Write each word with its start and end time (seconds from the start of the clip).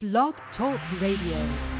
Blog 0.00 0.34
Talk 0.56 0.78
Radio. 1.00 1.77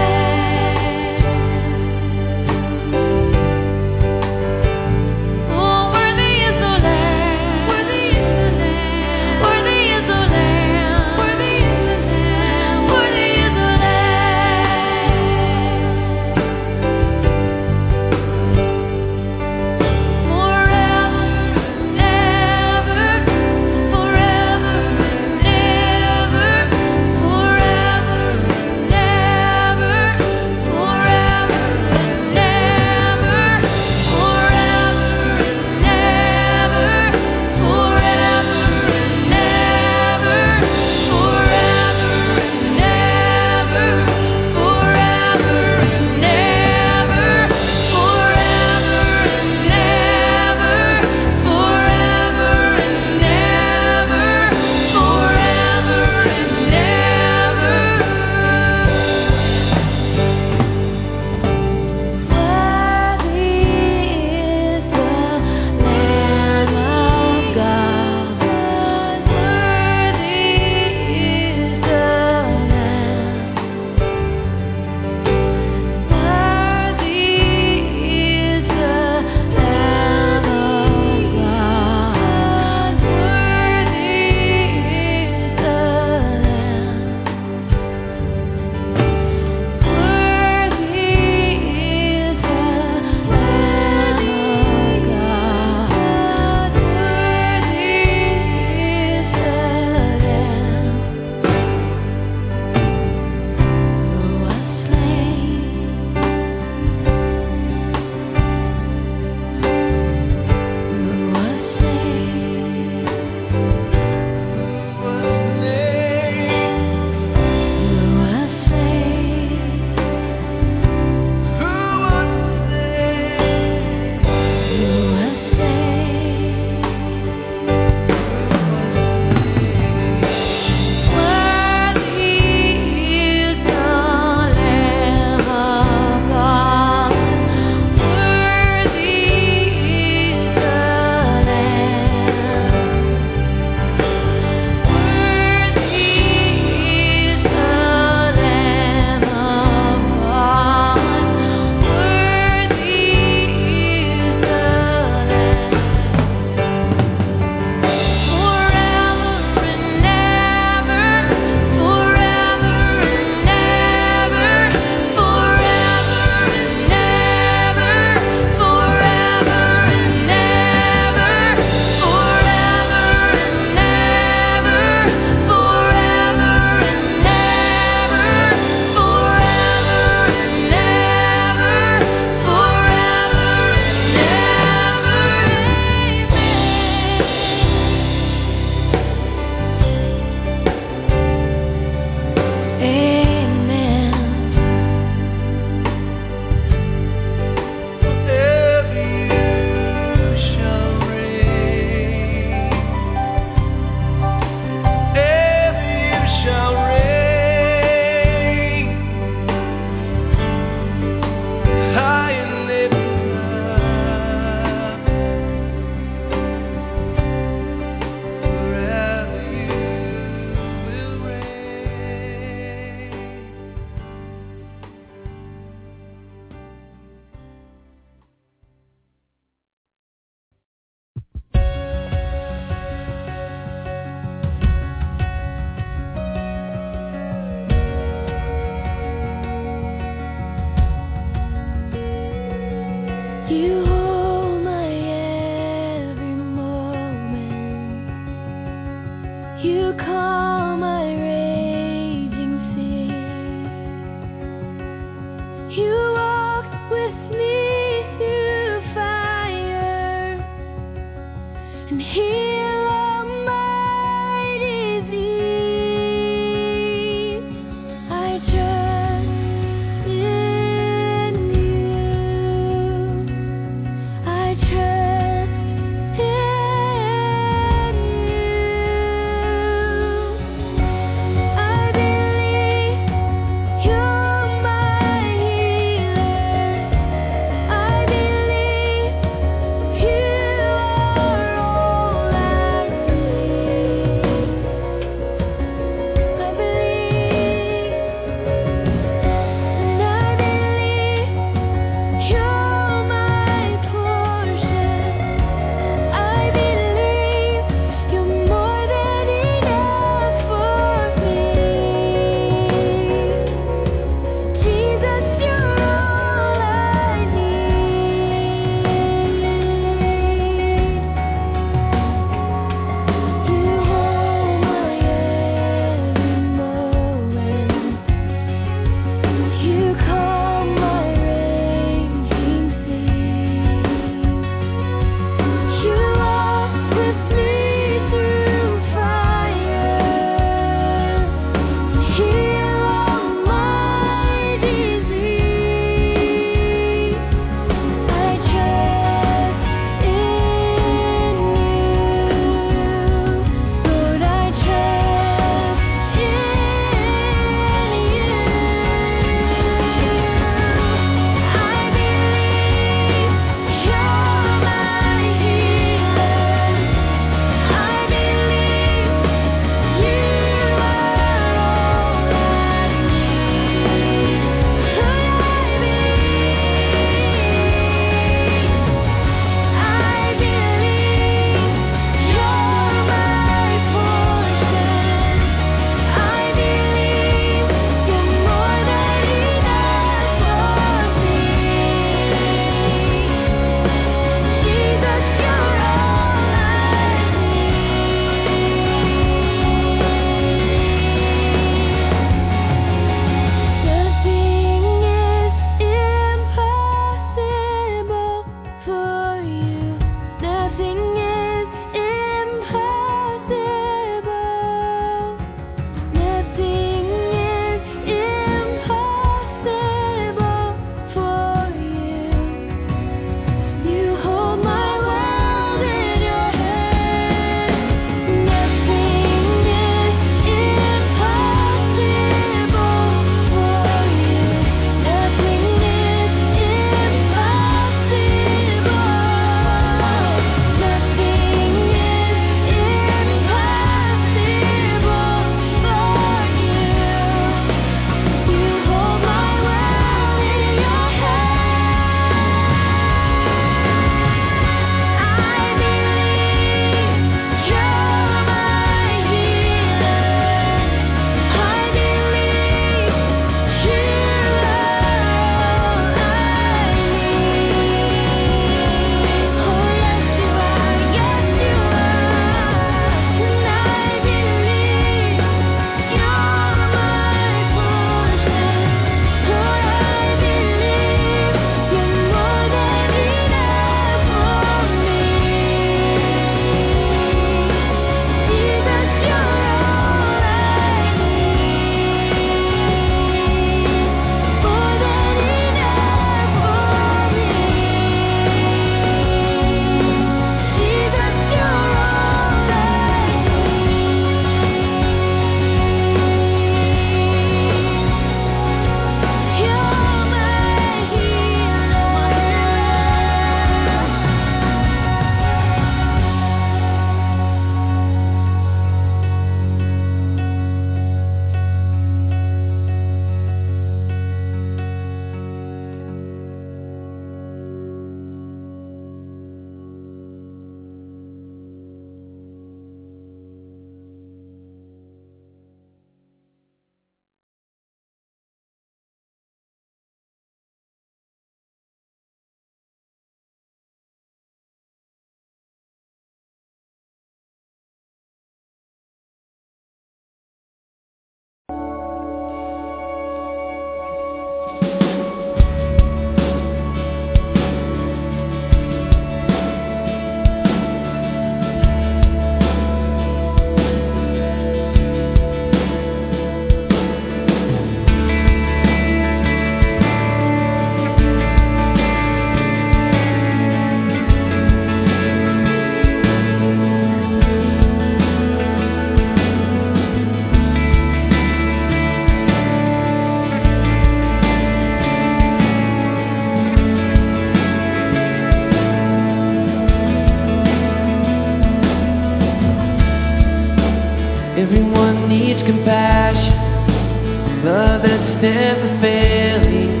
crash. 596.30 597.64
Love 597.64 598.02
that's 598.02 598.42
never 598.42 599.00
failing. 599.00 600.00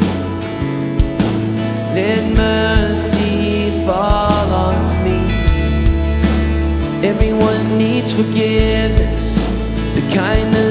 Let 1.94 2.22
mercy 2.32 3.84
fall 3.86 4.54
on 4.54 5.04
me. 5.04 5.20
Everyone 7.06 7.78
needs 7.78 8.12
forgiveness, 8.14 9.94
the 9.94 10.02
kindness. 10.14 10.69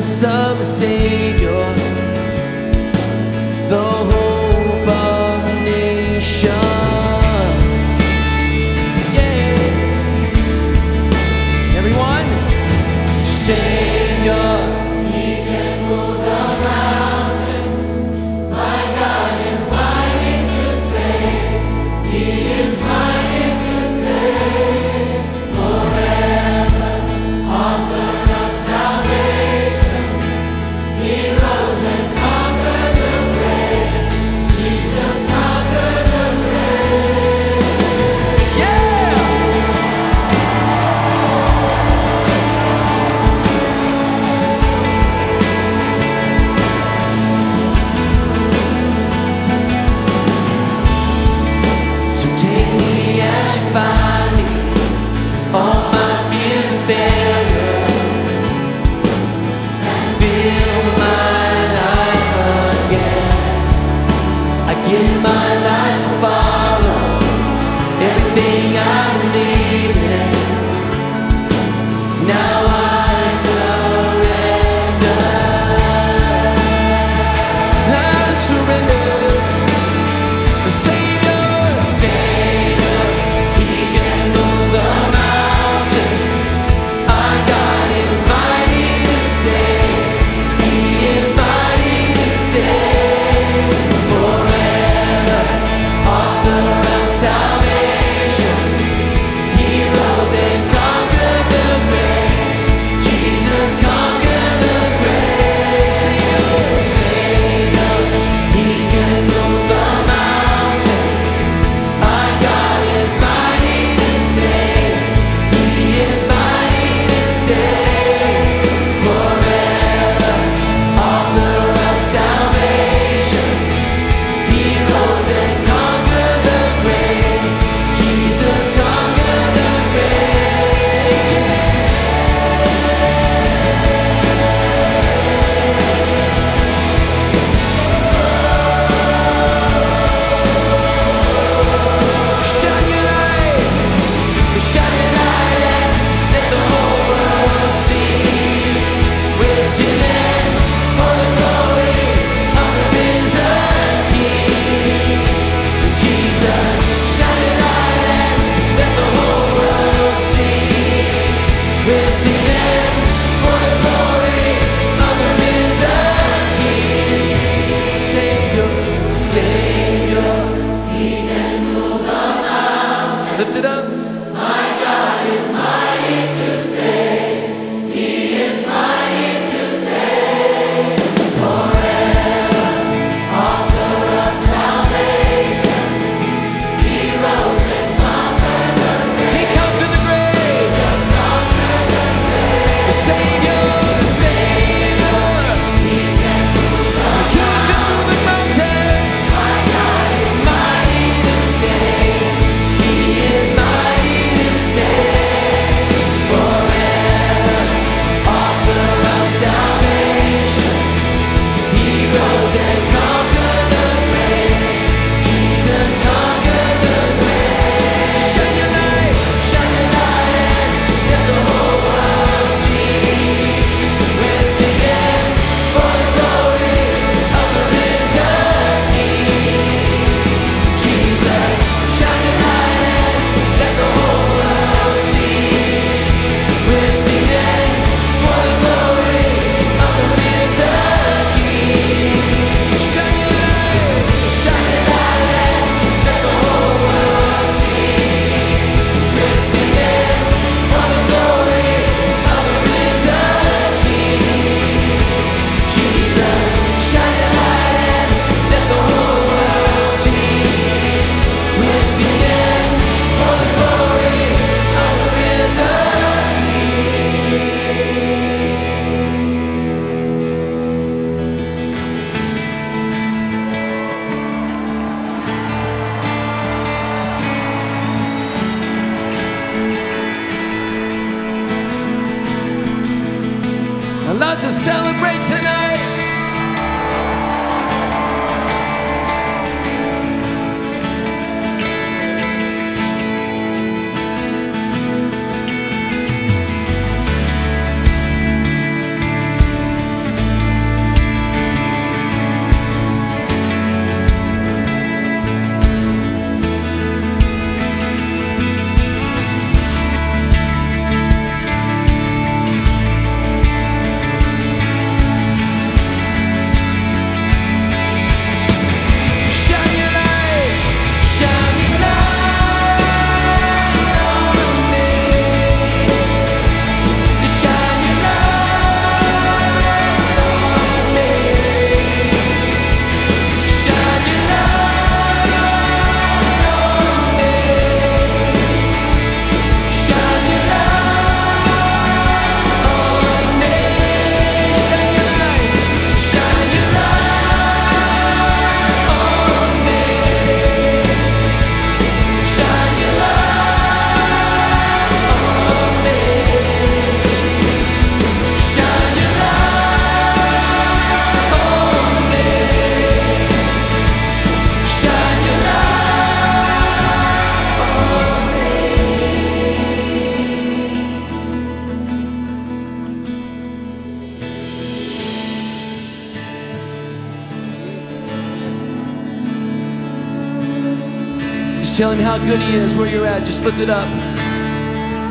good 382.27 382.41
He 382.41 382.55
is 382.55 382.77
where 382.77 382.88
you're 382.88 383.08
at. 383.08 383.25
Just 383.25 383.39
lift 383.45 383.58
it 383.58 383.69
up. 383.69 383.88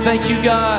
Thank 0.04 0.28
you, 0.30 0.42
God. 0.42 0.77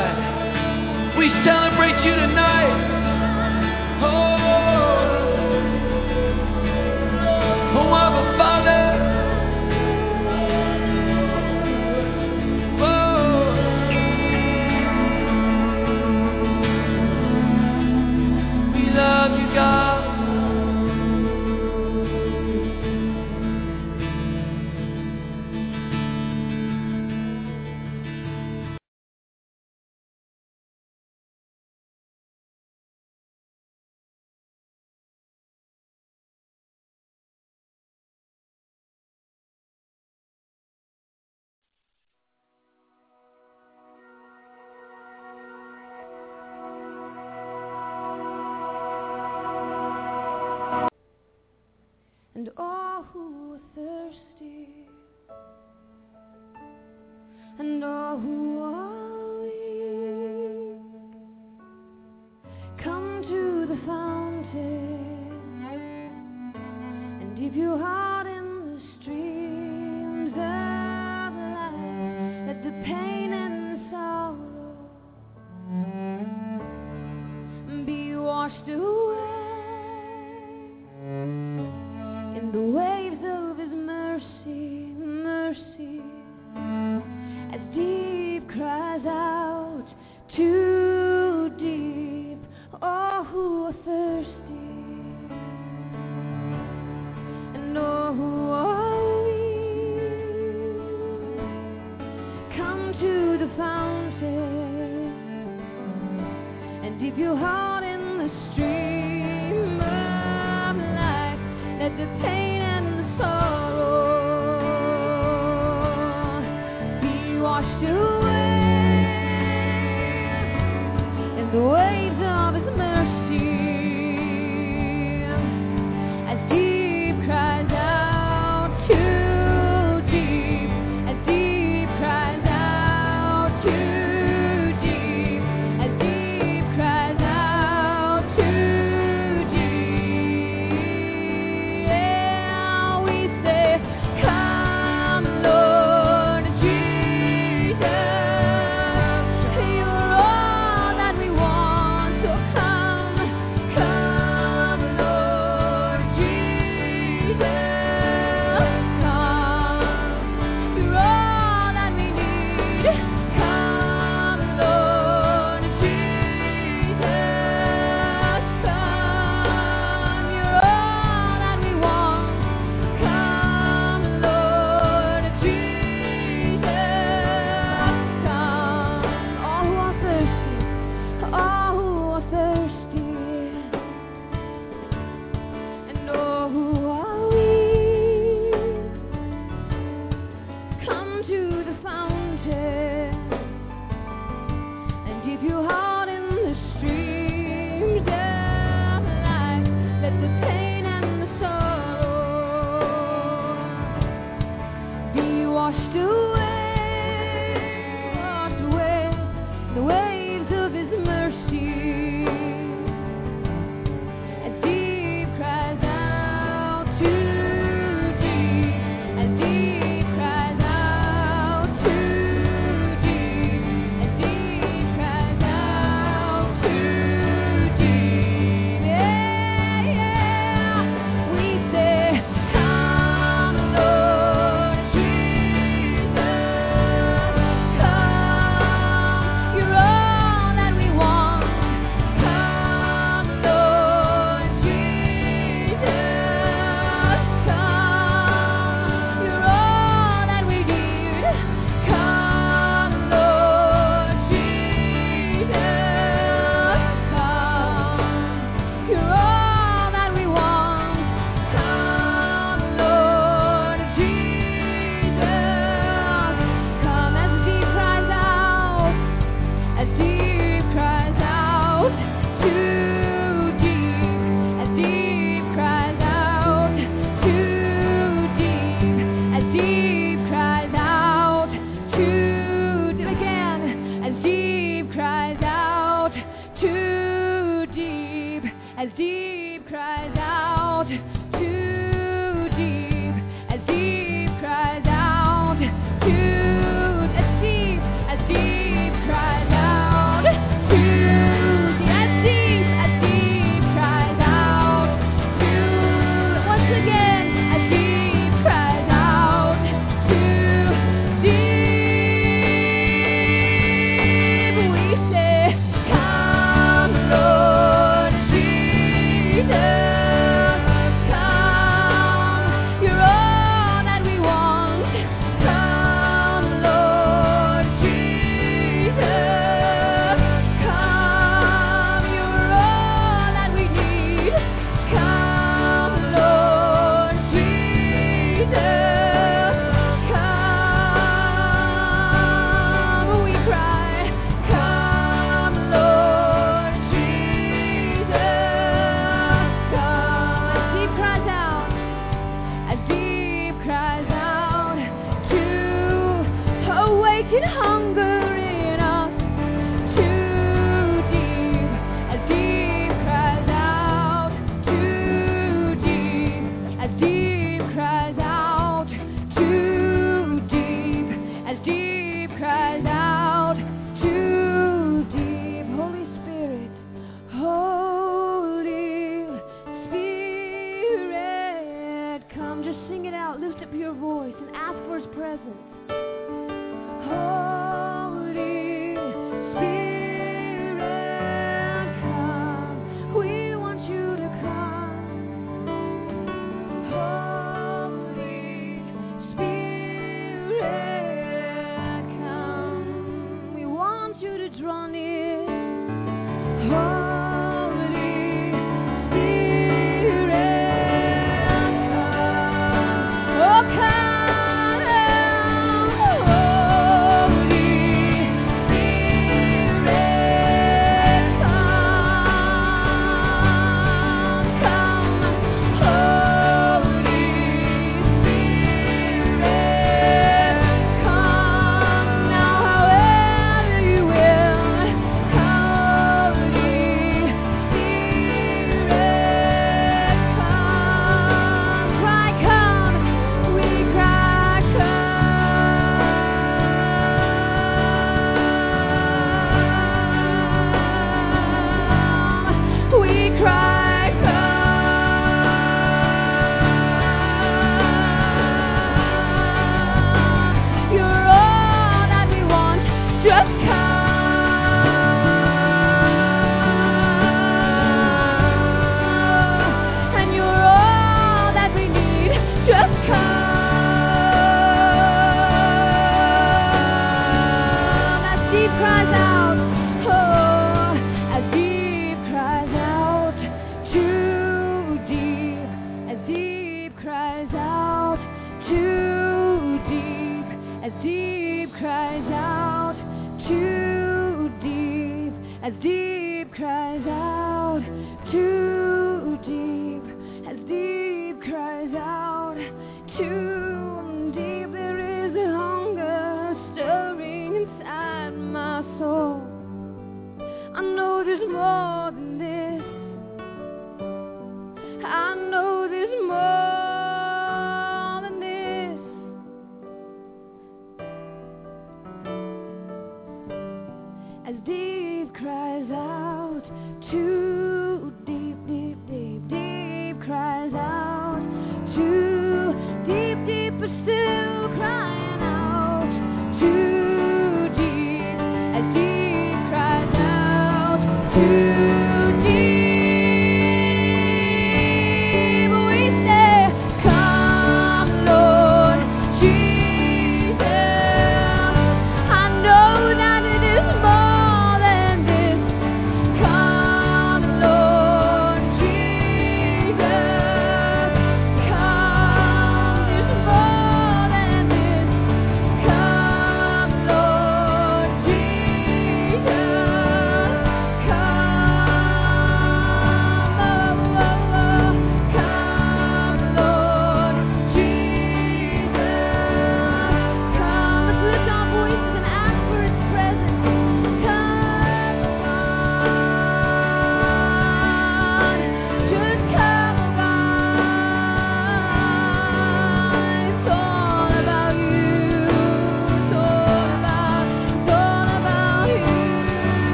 The 82.51 82.59
waves 82.59 83.38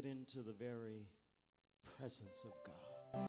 get 0.00 0.10
into 0.10 0.42
the 0.46 0.52
very 0.52 1.06
presence 1.98 2.38
of 2.44 2.52
God. 2.64 3.28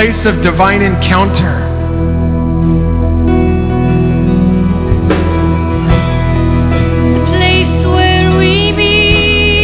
Place 0.00 0.24
of 0.24 0.42
divine 0.42 0.80
encounter. 0.80 1.68
The 7.12 7.20
place 7.28 7.84
where 7.84 8.30
we 8.38 8.72
meet. 8.72 9.60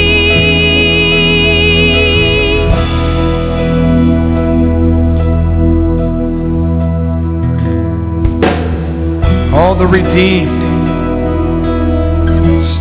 All 9.55 9.75
the 9.79 9.87
redeemed 9.87 10.65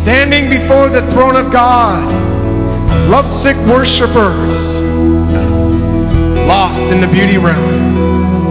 standing 0.02 0.50
before 0.50 0.90
the 0.90 1.00
throne 1.14 1.36
of 1.36 1.50
God, 1.50 2.04
lovesick 3.08 3.56
worshipers 3.66 4.75
lost 6.46 6.92
in 6.92 7.00
the 7.00 7.08
beauty 7.08 7.38
realm. 7.38 8.45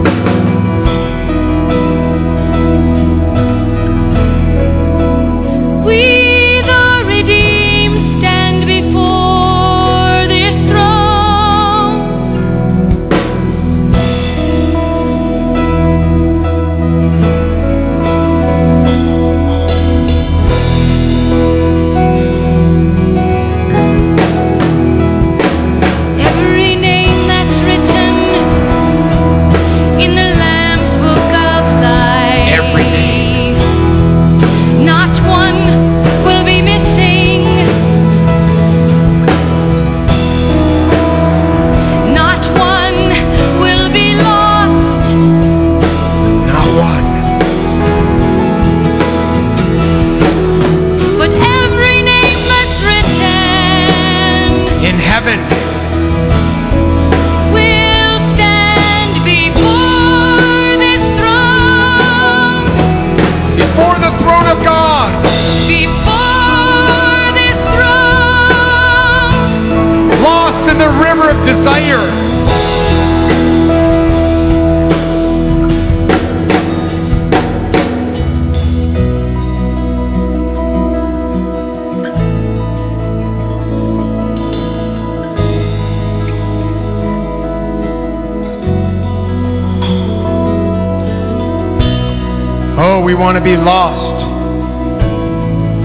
Want 93.18 93.36
to 93.36 93.42
be 93.42 93.56
lost 93.56 94.22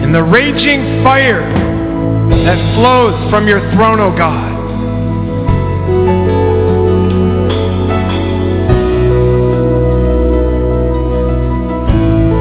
in 0.03 0.11
the 0.11 0.21
raging 0.21 1.01
fire 1.03 1.41
that 2.43 2.57
flows 2.75 3.29
from 3.29 3.47
your 3.47 3.61
throne, 3.71 3.99
O 4.01 4.11
God. 4.17 4.51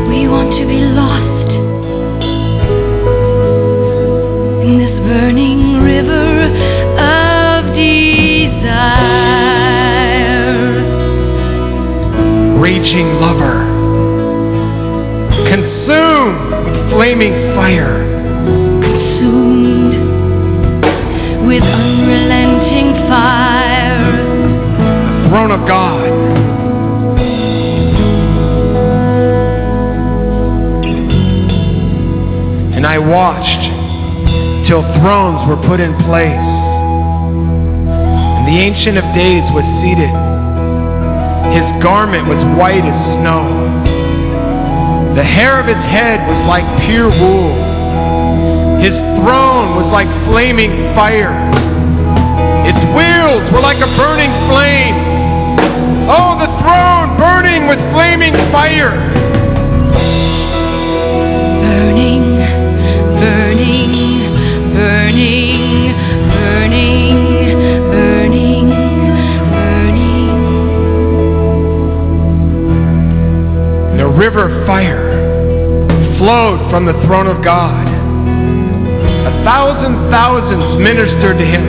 We 0.08 0.26
want 0.26 0.50
to 0.58 0.66
be 0.66 0.80
lost 0.80 1.50
in 4.64 4.78
this 4.78 4.98
burning 5.06 5.80
river 5.82 6.50
of 6.98 7.64
desire. 7.74 9.00
Raging 12.58 13.20
lover, 13.20 13.59
flaming 17.10 17.54
fire. 17.56 18.06
Consumed 18.82 19.94
with 21.44 21.62
unrelenting 21.64 22.94
fire. 23.08 24.12
the 25.22 25.28
throne 25.28 25.50
of 25.50 25.66
God. 25.66 26.06
And 32.76 32.86
I 32.86 32.98
watched 32.98 34.68
till 34.68 34.82
thrones 35.02 35.48
were 35.48 35.60
put 35.66 35.80
in 35.80 35.92
place, 36.06 36.46
and 38.38 38.46
the 38.46 38.56
Ancient 38.56 38.98
of 38.98 39.04
Days 39.16 39.42
was 39.50 39.66
seated. 39.82 40.14
His 41.58 41.82
garment 41.82 42.28
was 42.28 42.38
white 42.56 42.84
as 42.84 43.18
snow. 43.18 43.49
The 45.20 45.26
hair 45.26 45.60
of 45.60 45.66
his 45.66 45.76
head 45.76 46.26
was 46.26 46.48
like 46.48 46.64
pure 46.88 47.10
wool. 47.10 47.52
His 48.80 48.96
throne 49.20 49.76
was 49.76 49.84
like 49.92 50.08
flaming 50.24 50.72
fire. 50.96 51.36
Its 52.64 52.80
wheels 52.96 53.44
were 53.52 53.60
like 53.60 53.76
a 53.84 53.90
burning 54.00 54.32
flame. 54.48 54.96
Oh, 56.08 56.40
the 56.40 56.48
throne 56.64 57.20
burning 57.20 57.68
with 57.68 57.76
flaming 57.92 58.32
fire. 58.48 58.96
burning, 61.68 62.40
burning, 63.20 63.92
burning, 64.72 65.92
burning, 66.32 67.20
burning. 67.92 68.70
And 73.90 74.00
the 74.00 74.08
river 74.08 74.64
fire 74.66 75.09
flowed 76.20 76.60
from 76.70 76.84
the 76.84 76.92
throne 77.08 77.26
of 77.26 77.42
God. 77.42 77.88
A 79.24 79.32
thousand 79.42 80.12
thousands 80.12 80.76
ministered 80.76 81.40
to 81.40 81.46
him. 81.48 81.64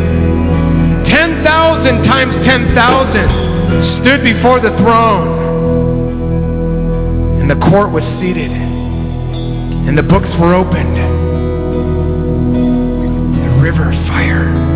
Ten 1.08 1.42
thousand 1.42 2.04
times 2.04 2.36
ten 2.44 2.76
thousand 2.76 3.32
stood 4.04 4.22
before 4.28 4.60
the 4.60 4.76
throne. 4.84 5.40
And 7.40 7.50
the 7.50 7.56
court 7.72 7.92
was 7.92 8.04
seated. 8.20 8.52
And 8.52 9.98
the 9.98 10.04
books 10.04 10.30
were 10.36 10.54
opened. 10.54 11.00
The 13.40 13.64
river 13.64 13.88
of 13.88 14.08
fire 14.12 14.71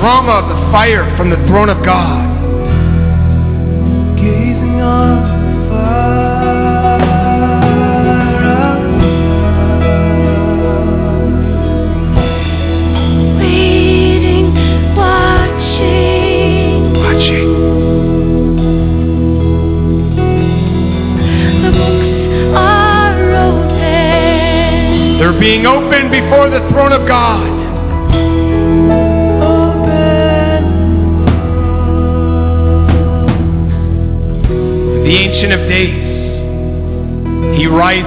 drama 0.00 0.32
of 0.32 0.48
the 0.48 0.56
fire 0.72 1.14
from 1.18 1.28
the 1.28 1.36
throne 1.46 1.68
of 1.68 1.84
God. 1.84 2.24
Gazing 4.16 4.80
on 4.80 5.20
the 5.20 5.68
fire. 5.68 7.00
Waiting, 13.36 14.48
watching. 14.96 16.80
Watching. 16.96 17.50
The 21.60 21.70
books 21.76 22.08
are 22.56 23.36
open. 23.36 25.18
They're 25.18 25.38
being 25.38 25.66
opened 25.66 26.10
before 26.10 26.48
the 26.48 26.66
throne 26.72 26.92
of 26.92 27.06
God. 27.06 27.59
Ancient 35.50 35.62
of 35.62 35.68
Days, 35.68 37.58
he 37.58 37.66
rises, 37.66 38.06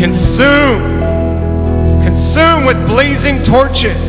consumed, 0.00 1.02
consumed 2.04 2.66
with 2.66 2.88
blazing 2.88 3.44
torches. 3.44 4.00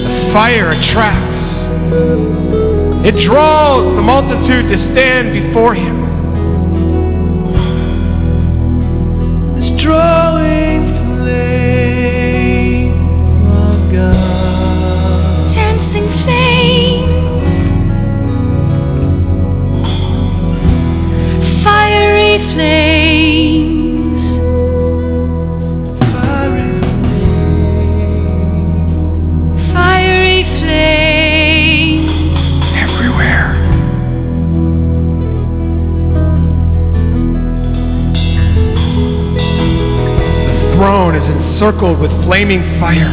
The 0.00 0.30
fire 0.32 0.70
attracts, 0.70 1.44
it 3.06 3.22
draws 3.26 3.96
the 3.96 4.02
multitude 4.02 4.72
to 4.72 4.92
stand 4.92 5.32
before 5.32 5.74
him. 5.74 6.07
Fire. 42.78 43.10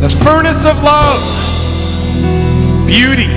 The 0.00 0.10
furnace 0.24 0.64
of 0.64 0.82
love, 0.82 1.24
beauty, 2.86 3.27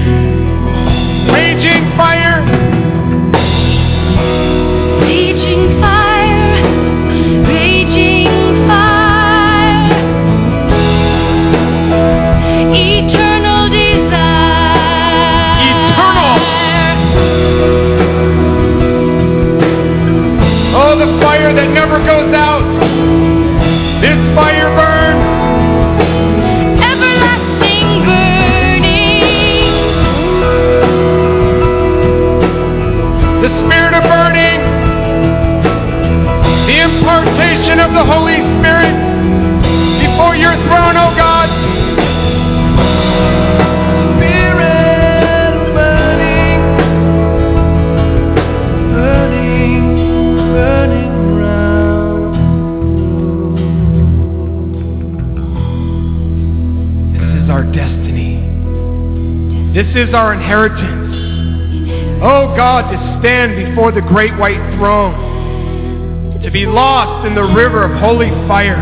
is 60.01 60.13
our 60.15 60.33
inheritance. 60.33 62.21
Oh 62.23 62.55
God, 62.55 62.89
to 62.91 63.19
stand 63.19 63.55
before 63.69 63.91
the 63.91 64.01
great 64.01 64.35
white 64.37 64.61
throne, 64.77 66.41
to 66.41 66.49
be 66.51 66.65
lost 66.65 67.27
in 67.27 67.35
the 67.35 67.43
river 67.43 67.83
of 67.83 67.99
holy 67.99 68.29
fire, 68.47 68.81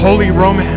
holy 0.00 0.30
romance. 0.30 0.73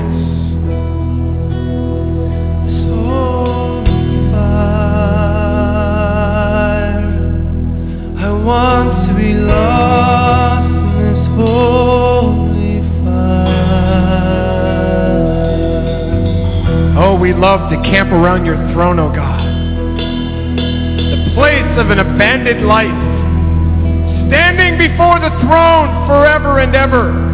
Love 17.38 17.70
to 17.70 17.78
camp 17.90 18.10
around 18.10 18.46
your 18.46 18.58
throne, 18.74 19.00
O 19.00 19.14
God. 19.14 19.42
The 20.98 21.32
place 21.36 21.78
of 21.78 21.92
an 21.92 22.00
abandoned 22.00 22.66
life. 22.66 22.88
Standing 24.28 24.78
before 24.78 25.20
the 25.20 25.30
throne 25.46 26.08
forever 26.08 26.60
and 26.60 26.76
ever. 26.76 27.27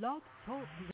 Blog 0.00 0.22
Talk 0.44 0.93